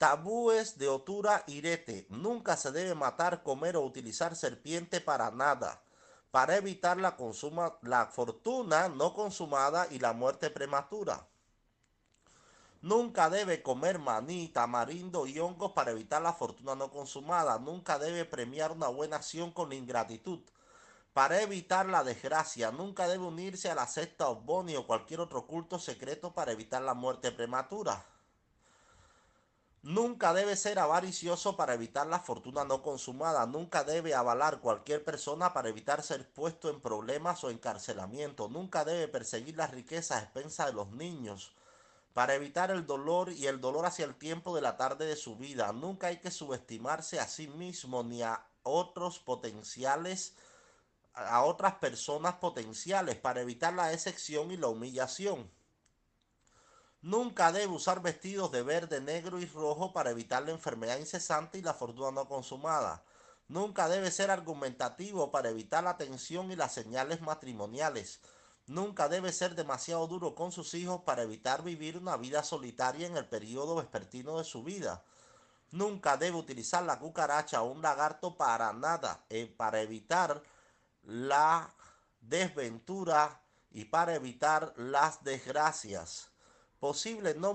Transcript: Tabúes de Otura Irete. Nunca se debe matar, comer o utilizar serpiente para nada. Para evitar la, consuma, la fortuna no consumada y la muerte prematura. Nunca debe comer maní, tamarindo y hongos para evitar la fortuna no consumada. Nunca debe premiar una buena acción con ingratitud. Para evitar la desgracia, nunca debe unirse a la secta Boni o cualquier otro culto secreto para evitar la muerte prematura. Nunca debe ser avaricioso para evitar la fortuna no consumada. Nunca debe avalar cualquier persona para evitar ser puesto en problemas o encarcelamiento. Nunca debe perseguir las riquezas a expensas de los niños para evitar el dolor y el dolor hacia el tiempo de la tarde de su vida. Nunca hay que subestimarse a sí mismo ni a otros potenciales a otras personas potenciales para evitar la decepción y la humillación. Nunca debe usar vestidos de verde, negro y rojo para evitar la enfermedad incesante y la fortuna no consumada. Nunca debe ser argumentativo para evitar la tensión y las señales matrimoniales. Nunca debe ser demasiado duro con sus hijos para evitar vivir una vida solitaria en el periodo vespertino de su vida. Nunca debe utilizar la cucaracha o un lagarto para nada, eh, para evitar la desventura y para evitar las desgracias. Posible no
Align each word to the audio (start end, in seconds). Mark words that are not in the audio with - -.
Tabúes 0.00 0.78
de 0.78 0.88
Otura 0.88 1.44
Irete. 1.46 2.06
Nunca 2.08 2.56
se 2.56 2.72
debe 2.72 2.94
matar, 2.94 3.42
comer 3.42 3.76
o 3.76 3.82
utilizar 3.82 4.34
serpiente 4.34 4.98
para 5.02 5.30
nada. 5.30 5.82
Para 6.30 6.56
evitar 6.56 6.96
la, 6.96 7.16
consuma, 7.16 7.76
la 7.82 8.06
fortuna 8.06 8.88
no 8.88 9.12
consumada 9.12 9.86
y 9.90 9.98
la 9.98 10.14
muerte 10.14 10.48
prematura. 10.48 11.28
Nunca 12.80 13.28
debe 13.28 13.62
comer 13.62 13.98
maní, 13.98 14.48
tamarindo 14.48 15.26
y 15.26 15.38
hongos 15.38 15.72
para 15.72 15.90
evitar 15.90 16.22
la 16.22 16.32
fortuna 16.32 16.74
no 16.74 16.90
consumada. 16.90 17.58
Nunca 17.58 17.98
debe 17.98 18.24
premiar 18.24 18.72
una 18.72 18.88
buena 18.88 19.16
acción 19.16 19.50
con 19.52 19.70
ingratitud. 19.70 20.40
Para 21.12 21.42
evitar 21.42 21.84
la 21.84 22.04
desgracia, 22.04 22.70
nunca 22.70 23.06
debe 23.06 23.24
unirse 23.24 23.70
a 23.70 23.74
la 23.74 23.86
secta 23.86 24.28
Boni 24.28 24.76
o 24.76 24.86
cualquier 24.86 25.20
otro 25.20 25.46
culto 25.46 25.78
secreto 25.78 26.32
para 26.32 26.52
evitar 26.52 26.80
la 26.80 26.94
muerte 26.94 27.32
prematura. 27.32 28.02
Nunca 29.82 30.34
debe 30.34 30.56
ser 30.56 30.78
avaricioso 30.78 31.56
para 31.56 31.72
evitar 31.72 32.06
la 32.06 32.20
fortuna 32.20 32.64
no 32.64 32.82
consumada. 32.82 33.46
Nunca 33.46 33.82
debe 33.82 34.14
avalar 34.14 34.60
cualquier 34.60 35.02
persona 35.04 35.54
para 35.54 35.70
evitar 35.70 36.02
ser 36.02 36.30
puesto 36.30 36.68
en 36.68 36.80
problemas 36.80 37.42
o 37.44 37.50
encarcelamiento. 37.50 38.48
Nunca 38.48 38.84
debe 38.84 39.08
perseguir 39.08 39.56
las 39.56 39.70
riquezas 39.70 40.18
a 40.18 40.22
expensas 40.22 40.66
de 40.66 40.72
los 40.74 40.90
niños 40.92 41.54
para 42.12 42.34
evitar 42.34 42.70
el 42.70 42.86
dolor 42.86 43.32
y 43.32 43.46
el 43.46 43.60
dolor 43.60 43.86
hacia 43.86 44.04
el 44.04 44.16
tiempo 44.16 44.54
de 44.54 44.60
la 44.60 44.76
tarde 44.76 45.06
de 45.06 45.16
su 45.16 45.36
vida. 45.36 45.72
Nunca 45.72 46.08
hay 46.08 46.18
que 46.18 46.30
subestimarse 46.30 47.18
a 47.18 47.26
sí 47.26 47.48
mismo 47.48 48.02
ni 48.02 48.22
a 48.22 48.44
otros 48.62 49.18
potenciales 49.18 50.34
a 51.14 51.42
otras 51.42 51.74
personas 51.74 52.34
potenciales 52.34 53.16
para 53.16 53.40
evitar 53.40 53.74
la 53.74 53.88
decepción 53.88 54.50
y 54.50 54.56
la 54.56 54.68
humillación. 54.68 55.50
Nunca 57.02 57.50
debe 57.50 57.72
usar 57.72 58.02
vestidos 58.02 58.52
de 58.52 58.62
verde, 58.62 59.00
negro 59.00 59.40
y 59.40 59.46
rojo 59.46 59.92
para 59.94 60.10
evitar 60.10 60.42
la 60.42 60.50
enfermedad 60.50 60.98
incesante 60.98 61.56
y 61.56 61.62
la 61.62 61.72
fortuna 61.72 62.10
no 62.10 62.28
consumada. 62.28 63.02
Nunca 63.48 63.88
debe 63.88 64.10
ser 64.10 64.30
argumentativo 64.30 65.30
para 65.30 65.48
evitar 65.48 65.82
la 65.82 65.96
tensión 65.96 66.52
y 66.52 66.56
las 66.56 66.74
señales 66.74 67.22
matrimoniales. 67.22 68.20
Nunca 68.66 69.08
debe 69.08 69.32
ser 69.32 69.54
demasiado 69.54 70.06
duro 70.08 70.34
con 70.34 70.52
sus 70.52 70.74
hijos 70.74 71.00
para 71.02 71.22
evitar 71.22 71.64
vivir 71.64 71.96
una 71.96 72.18
vida 72.18 72.42
solitaria 72.44 73.06
en 73.06 73.16
el 73.16 73.26
periodo 73.26 73.76
vespertino 73.76 74.36
de 74.36 74.44
su 74.44 74.62
vida. 74.62 75.02
Nunca 75.70 76.18
debe 76.18 76.36
utilizar 76.36 76.82
la 76.82 76.98
cucaracha 76.98 77.62
o 77.62 77.72
un 77.72 77.80
lagarto 77.80 78.36
para 78.36 78.74
nada, 78.74 79.24
eh, 79.30 79.46
para 79.46 79.80
evitar 79.80 80.42
la 81.04 81.74
desventura 82.20 83.40
y 83.72 83.86
para 83.86 84.14
evitar 84.14 84.74
las 84.76 85.24
desgracias. 85.24 86.30
Posible 86.80 87.34
no 87.34 87.50